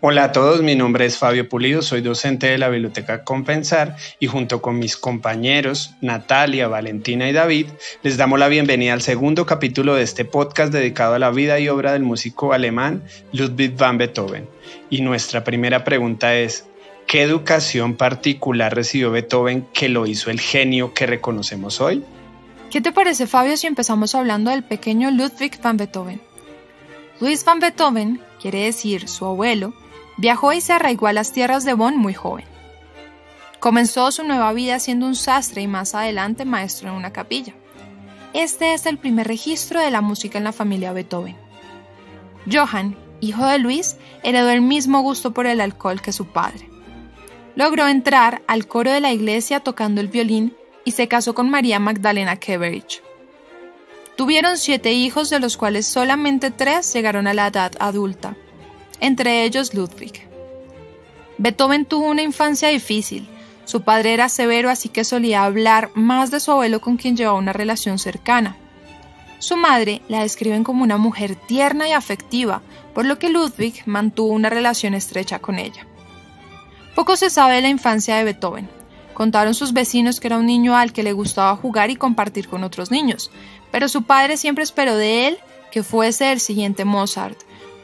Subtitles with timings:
[0.00, 4.28] Hola a todos, mi nombre es Fabio Pulido, soy docente de la Biblioteca Compensar y
[4.28, 7.66] junto con mis compañeros Natalia, Valentina y David
[8.04, 11.68] les damos la bienvenida al segundo capítulo de este podcast dedicado a la vida y
[11.68, 14.48] obra del músico alemán Ludwig van Beethoven.
[14.88, 16.68] Y nuestra primera pregunta es,
[17.08, 22.04] ¿qué educación particular recibió Beethoven que lo hizo el genio que reconocemos hoy?
[22.70, 26.20] ¿Qué te parece Fabio si empezamos hablando del pequeño Ludwig van Beethoven?
[27.20, 29.74] Luis van Beethoven, quiere decir su abuelo,
[30.18, 32.44] Viajó y se arraigó a las tierras de Bonn muy joven.
[33.60, 37.54] Comenzó su nueva vida siendo un sastre y más adelante maestro en una capilla.
[38.32, 41.36] Este es el primer registro de la música en la familia Beethoven.
[42.50, 46.68] Johann, hijo de Luis, heredó el mismo gusto por el alcohol que su padre.
[47.54, 51.78] Logró entrar al coro de la iglesia tocando el violín y se casó con María
[51.78, 53.02] Magdalena Keverich.
[54.16, 58.36] Tuvieron siete hijos, de los cuales solamente tres llegaron a la edad adulta
[59.00, 60.28] entre ellos Ludwig.
[61.38, 63.28] Beethoven tuvo una infancia difícil.
[63.64, 67.38] Su padre era severo, así que solía hablar más de su abuelo con quien llevaba
[67.38, 68.56] una relación cercana.
[69.38, 74.32] Su madre la describen como una mujer tierna y afectiva, por lo que Ludwig mantuvo
[74.32, 75.86] una relación estrecha con ella.
[76.96, 78.68] Poco se sabe de la infancia de Beethoven.
[79.14, 82.64] Contaron sus vecinos que era un niño al que le gustaba jugar y compartir con
[82.64, 83.30] otros niños,
[83.70, 85.38] pero su padre siempre esperó de él
[85.70, 87.38] que fuese el siguiente Mozart,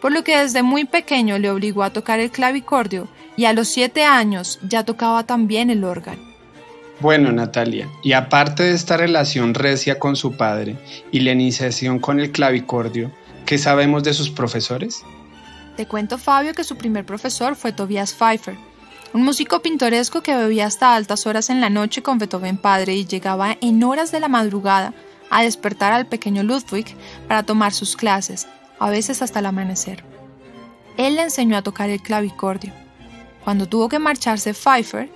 [0.05, 3.69] por lo que desde muy pequeño le obligó a tocar el clavicordio y a los
[3.69, 6.20] siete años ya tocaba también el órgano.
[7.00, 10.77] Bueno, Natalia, y aparte de esta relación recia con su padre
[11.11, 13.12] y la iniciación con el clavicordio,
[13.46, 15.02] ¿qué sabemos de sus profesores?
[15.74, 18.58] Te cuento, Fabio, que su primer profesor fue Tobias Pfeiffer,
[19.14, 23.06] un músico pintoresco que bebía hasta altas horas en la noche con Beethoven padre y
[23.06, 24.92] llegaba en horas de la madrugada
[25.30, 26.94] a despertar al pequeño Ludwig
[27.27, 28.46] para tomar sus clases,
[28.78, 30.05] a veces hasta el amanecer.
[30.97, 32.72] Él le enseñó a tocar el clavicordio.
[33.44, 35.11] Cuando tuvo que marcharse Pfeiffer,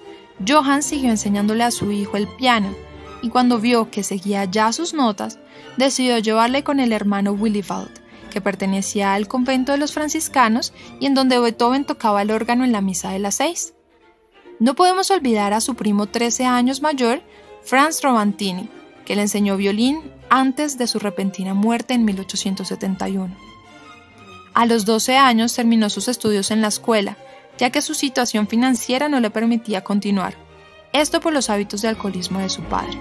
[0.47, 2.75] Johann siguió enseñándole a su hijo el piano,
[3.23, 5.39] y cuando vio que seguía ya sus notas,
[5.77, 7.91] decidió llevarle con el hermano Willibald,
[8.31, 12.73] que pertenecía al convento de los franciscanos y en donde Beethoven tocaba el órgano en
[12.73, 13.75] la misa de las seis.
[14.61, 17.23] No podemos olvidar a su primo 13 años mayor,
[17.63, 18.69] Franz Robantini,
[19.09, 23.35] que le enseñó violín antes de su repentina muerte en 1871.
[24.53, 27.17] A los 12 años terminó sus estudios en la escuela,
[27.57, 30.35] ya que su situación financiera no le permitía continuar,
[30.93, 32.99] esto por los hábitos de alcoholismo de su padre.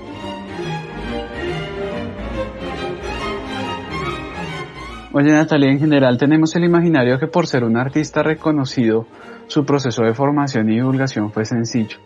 [5.11, 9.07] Oye Natalia, en general tenemos el imaginario que por ser un artista reconocido,
[9.47, 11.97] su proceso de formación y divulgación fue sencillo.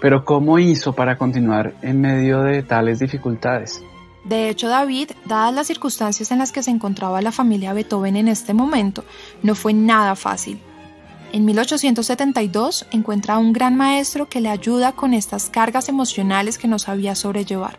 [0.00, 3.82] Pero ¿cómo hizo para continuar en medio de tales dificultades?
[4.24, 8.28] De hecho, David, dadas las circunstancias en las que se encontraba la familia Beethoven en
[8.28, 9.04] este momento,
[9.42, 10.60] no fue nada fácil.
[11.32, 16.68] En 1872 encuentra a un gran maestro que le ayuda con estas cargas emocionales que
[16.68, 17.78] no sabía sobrellevar.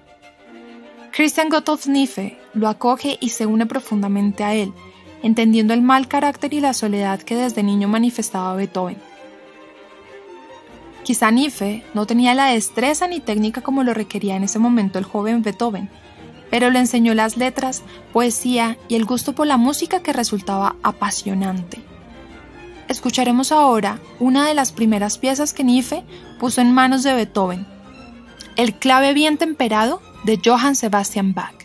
[1.11, 1.49] Christian
[1.87, 4.73] Niefe lo acoge y se une profundamente a él,
[5.21, 8.97] entendiendo el mal carácter y la soledad que desde niño manifestaba Beethoven.
[11.03, 15.05] Quizá Niefe no tenía la destreza ni técnica como lo requería en ese momento el
[15.05, 15.89] joven Beethoven,
[16.49, 17.81] pero le enseñó las letras,
[18.13, 21.81] poesía y el gusto por la música que resultaba apasionante.
[22.87, 26.03] Escucharemos ahora una de las primeras piezas que Niefe
[26.39, 27.65] puso en manos de Beethoven,
[28.57, 31.60] el clave bien temperado de Johann Sebastian Bach.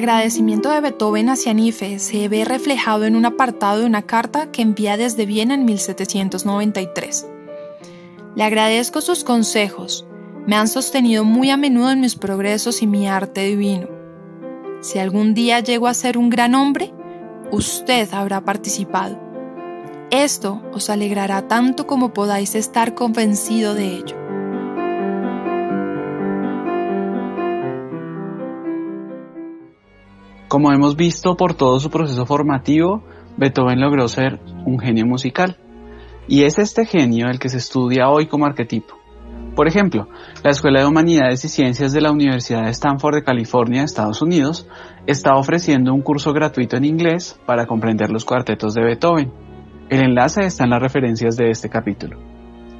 [0.00, 4.62] Agradecimiento de Beethoven hacia Niefe se ve reflejado en un apartado de una carta que
[4.62, 7.26] envía desde Viena en 1793.
[8.34, 10.06] Le agradezco sus consejos,
[10.46, 13.88] me han sostenido muy a menudo en mis progresos y mi arte divino.
[14.80, 16.94] Si algún día llego a ser un gran hombre,
[17.50, 19.18] usted habrá participado.
[20.10, 24.19] Esto os alegrará tanto como podáis estar convencido de ello.
[30.50, 33.04] Como hemos visto por todo su proceso formativo,
[33.36, 35.58] Beethoven logró ser un genio musical.
[36.26, 38.96] Y es este genio el que se estudia hoy como arquetipo.
[39.54, 40.08] Por ejemplo,
[40.42, 44.66] la Escuela de Humanidades y Ciencias de la Universidad de Stanford de California, Estados Unidos,
[45.06, 49.32] está ofreciendo un curso gratuito en inglés para comprender los cuartetos de Beethoven.
[49.88, 52.18] El enlace está en las referencias de este capítulo.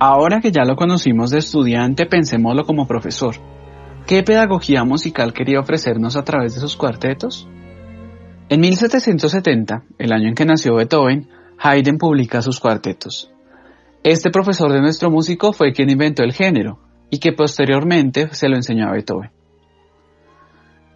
[0.00, 3.36] Ahora que ya lo conocimos de estudiante, pensémoslo como profesor.
[4.08, 7.48] ¿Qué pedagogía musical quería ofrecernos a través de sus cuartetos?
[8.50, 13.30] En 1770, el año en que nació Beethoven, Haydn publica sus cuartetos.
[14.02, 16.80] Este profesor de nuestro músico fue quien inventó el género
[17.10, 19.30] y que posteriormente se lo enseñó a Beethoven.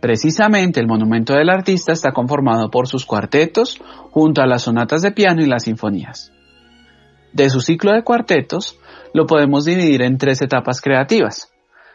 [0.00, 3.80] Precisamente el monumento del artista está conformado por sus cuartetos
[4.10, 6.32] junto a las sonatas de piano y las sinfonías.
[7.32, 8.80] De su ciclo de cuartetos
[9.12, 11.52] lo podemos dividir en tres etapas creativas.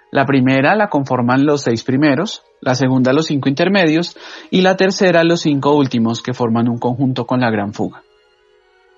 [0.10, 4.18] La primera la conforman los seis primeros, la segunda los cinco intermedios
[4.52, 8.04] y la tercera los cinco últimos que forman un conjunto con la gran fuga.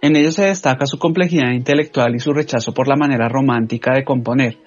[0.01, 4.03] En ello se destaca su complejidad intelectual y su rechazo por la manera romántica de
[4.03, 4.57] componer,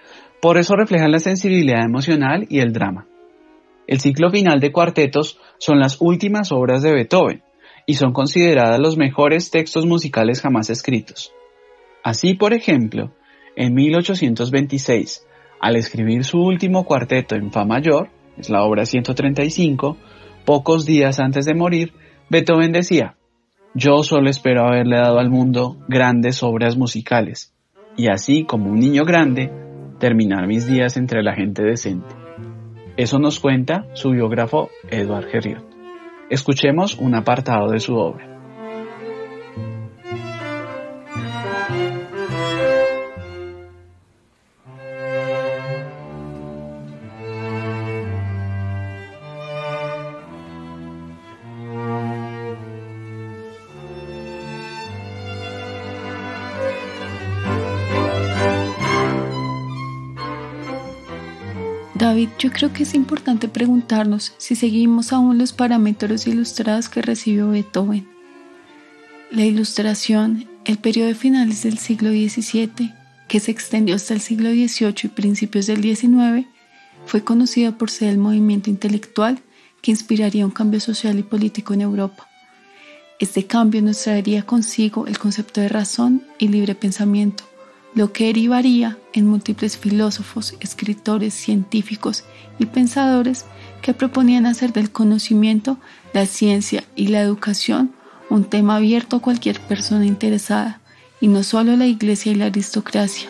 [0.41, 3.07] por eso reflejan la sensibilidad emocional y el drama.
[3.87, 7.43] El ciclo final de cuartetos son las últimas obras de Beethoven
[7.87, 11.33] y son consideradas los mejores textos musicales jamás escritos.
[12.03, 13.13] Así, por ejemplo,
[13.57, 15.27] en 1826,
[15.61, 19.97] al escribir su último cuarteto en Fa mayor, es la obra 135,
[20.45, 21.93] pocos días antes de morir,
[22.29, 23.17] Beethoven decía,
[23.75, 27.53] yo solo espero haberle dado al mundo grandes obras musicales,
[27.97, 29.51] y así como un niño grande,
[29.99, 32.15] terminar mis días entre la gente decente.
[32.97, 35.65] Eso nos cuenta su biógrafo Edward Herriot.
[36.31, 38.34] Escuchemos un apartado de su obra.
[62.05, 67.49] David, yo creo que es importante preguntarnos si seguimos aún los parámetros ilustrados que recibió
[67.49, 68.07] Beethoven.
[69.31, 72.93] La ilustración, el periodo de finales del siglo XVII,
[73.27, 76.47] que se extendió hasta el siglo XVIII y principios del XIX,
[77.07, 79.39] fue conocido por ser el movimiento intelectual
[79.81, 82.29] que inspiraría un cambio social y político en Europa.
[83.19, 87.45] Este cambio nos traería consigo el concepto de razón y libre pensamiento,
[87.95, 92.25] lo que derivaría en múltiples filósofos, escritores, científicos
[92.59, 93.45] y pensadores
[93.83, 95.79] que proponían hacer del conocimiento,
[96.13, 97.93] la ciencia y la educación
[98.31, 100.81] un tema abierto a cualquier persona interesada,
[101.21, 103.29] y no solo la iglesia y la aristocracia.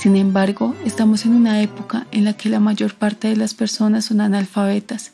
[0.00, 4.06] Sin embargo, estamos en una época en la que la mayor parte de las personas
[4.06, 5.12] son analfabetas,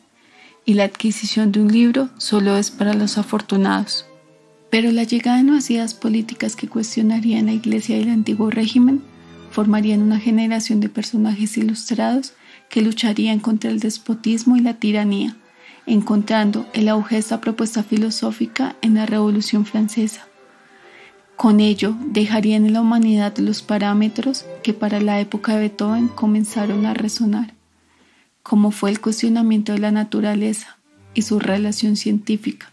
[0.64, 4.06] y la adquisición de un libro solo es para los afortunados.
[4.70, 9.02] Pero la llegada de nuevas políticas que cuestionarían la Iglesia y el antiguo régimen
[9.50, 12.34] formarían una generación de personajes ilustrados
[12.68, 15.36] que lucharían contra el despotismo y la tiranía,
[15.86, 20.26] encontrando el auge de esta propuesta filosófica en la Revolución Francesa.
[21.36, 26.86] Con ello, dejarían en la humanidad los parámetros que para la época de Beethoven comenzaron
[26.86, 27.54] a resonar,
[28.42, 30.78] como fue el cuestionamiento de la naturaleza
[31.14, 32.72] y su relación científica,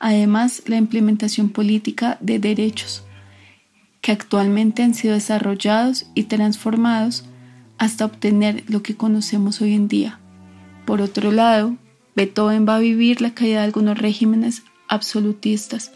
[0.00, 3.04] Además, la implementación política de derechos,
[4.00, 7.24] que actualmente han sido desarrollados y transformados
[7.78, 10.18] hasta obtener lo que conocemos hoy en día.
[10.84, 11.76] Por otro lado,
[12.14, 15.92] Beethoven va a vivir la caída de algunos regímenes absolutistas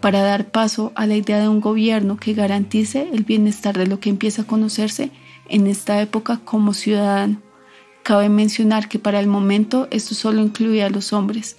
[0.00, 4.00] para dar paso a la idea de un gobierno que garantice el bienestar de lo
[4.00, 5.10] que empieza a conocerse
[5.48, 7.42] en esta época como ciudadano.
[8.02, 11.56] Cabe mencionar que para el momento esto solo incluye a los hombres,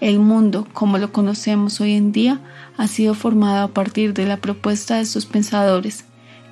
[0.00, 2.40] el mundo, como lo conocemos hoy en día,
[2.76, 6.04] ha sido formado a partir de la propuesta de estos pensadores,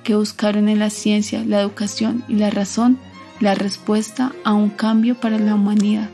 [0.03, 2.97] que buscaron en la ciencia, la educación y la razón
[3.39, 6.09] la respuesta a un cambio para la humanidad.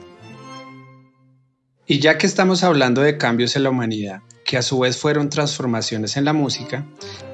[1.86, 5.30] Y ya que estamos hablando de cambios en la humanidad, que a su vez fueron
[5.30, 6.86] transformaciones en la música,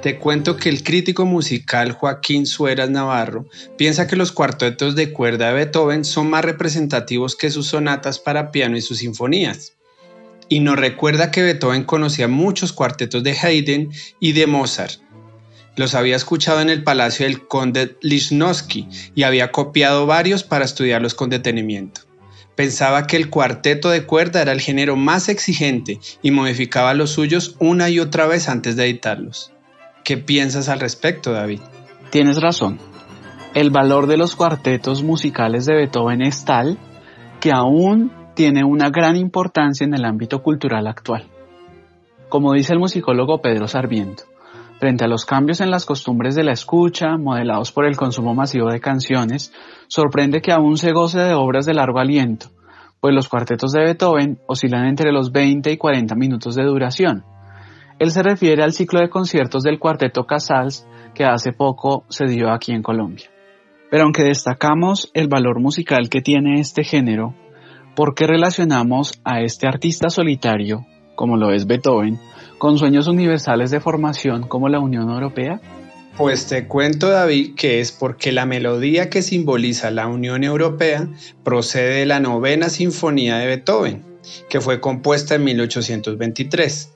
[0.01, 5.47] te cuento que el crítico musical Joaquín Sueras Navarro piensa que los cuartetos de cuerda
[5.47, 9.73] de Beethoven son más representativos que sus sonatas para piano y sus sinfonías
[10.49, 14.99] y nos recuerda que Beethoven conocía muchos cuartetos de Haydn y de Mozart.
[15.75, 21.13] Los había escuchado en el palacio del conde Lichnowsky y había copiado varios para estudiarlos
[21.13, 22.01] con detenimiento.
[22.55, 27.55] Pensaba que el cuarteto de cuerda era el género más exigente y modificaba los suyos
[27.59, 29.53] una y otra vez antes de editarlos.
[30.03, 31.61] ¿Qué piensas al respecto, David?
[32.09, 32.79] Tienes razón.
[33.53, 36.77] El valor de los cuartetos musicales de Beethoven es tal
[37.39, 41.27] que aún tiene una gran importancia en el ámbito cultural actual.
[42.29, 44.23] Como dice el musicólogo Pedro Sarmiento,
[44.79, 48.69] Frente a los cambios en las costumbres de la escucha, modelados por el consumo masivo
[48.69, 49.51] de canciones,
[49.89, 52.47] sorprende que aún se goce de obras de largo aliento,
[53.01, 57.25] pues los cuartetos de Beethoven oscilan entre los 20 y 40 minutos de duración.
[57.99, 62.53] Él se refiere al ciclo de conciertos del cuarteto Casals que hace poco se dio
[62.53, 63.29] aquí en Colombia.
[63.91, 67.35] Pero aunque destacamos el valor musical que tiene este género,
[67.95, 72.19] ¿por qué relacionamos a este artista solitario, como lo es Beethoven,
[72.57, 75.59] con sueños universales de formación como la Unión Europea?
[76.17, 81.07] Pues te cuento, David, que es porque la melodía que simboliza la Unión Europea
[81.43, 84.05] procede de la novena sinfonía de Beethoven,
[84.49, 86.89] que fue compuesta en 1823,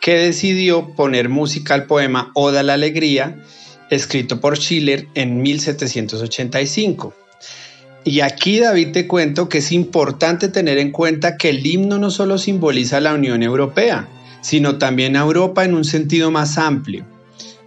[0.00, 3.42] que decidió poner música al poema Oda a la Alegría,
[3.90, 7.14] escrito por Schiller en 1785.
[8.04, 12.10] Y aquí, David, te cuento que es importante tener en cuenta que el himno no
[12.10, 14.08] solo simboliza la Unión Europea,
[14.40, 17.06] sino también a Europa en un sentido más amplio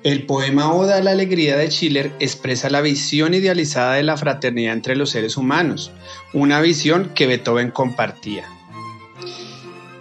[0.05, 4.73] el poema Oda a la Alegría de Schiller expresa la visión idealizada de la fraternidad
[4.73, 5.91] entre los seres humanos,
[6.31, 8.45] una visión que Beethoven compartía.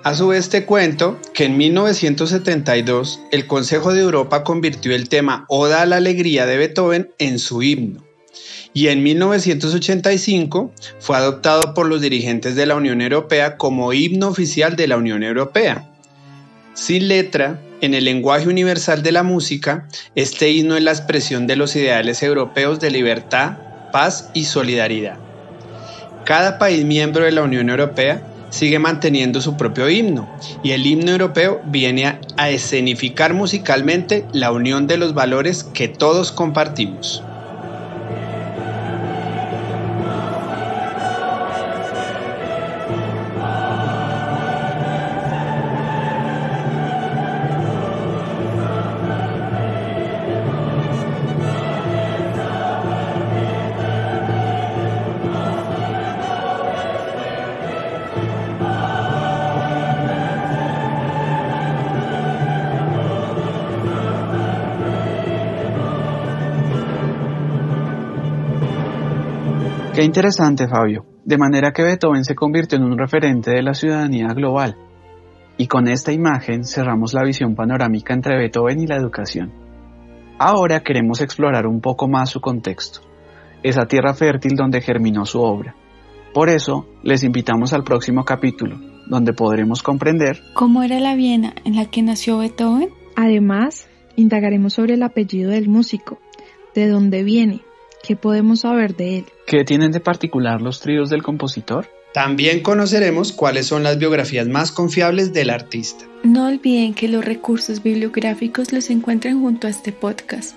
[0.03, 5.47] A su vez te cuento que en 1972 el Consejo de Europa convirtió el tema
[5.49, 8.04] Oda a la Alegría de Beethoven en su himno
[8.75, 14.75] y en 1985 fue adoptado por los dirigentes de la Unión Europea como himno oficial
[14.75, 15.89] de la Unión Europea.
[16.75, 21.55] Sin letra, en el lenguaje universal de la música, este himno es la expresión de
[21.55, 23.59] los ideales europeos de libertad,
[23.93, 25.19] paz y solidaridad.
[26.25, 30.29] Cada país miembro de la Unión Europea sigue manteniendo su propio himno
[30.63, 36.33] y el himno europeo viene a, escenificar musicalmente la unión de los valores que todos
[36.33, 37.23] compartimos.
[69.95, 71.07] Qué interesante, Fabio.
[71.25, 74.77] De manera que Beethoven se convirtió en un referente de la ciudadanía global.
[75.57, 79.53] Y con esta imagen cerramos la visión panorámica entre Beethoven y la educación.
[80.37, 83.03] Ahora queremos explorar un poco más su contexto,
[83.63, 85.77] esa tierra fértil donde germinó su obra.
[86.33, 91.77] Por eso, les invitamos al próximo capítulo, donde podremos comprender cómo era la Viena en
[91.77, 92.89] la que nació Beethoven.
[93.15, 96.19] Además, indagaremos sobre el apellido del músico,
[96.75, 97.61] de dónde viene,
[98.07, 99.25] qué podemos saber de él.
[99.47, 101.89] ¿Qué tienen de particular los tríos del compositor?
[102.13, 106.05] También conoceremos cuáles son las biografías más confiables del artista.
[106.23, 110.55] No olviden que los recursos bibliográficos los encuentran junto a este podcast.